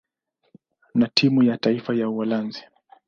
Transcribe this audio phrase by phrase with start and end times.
[0.95, 2.63] na timu ya taifa ya Uholanzi.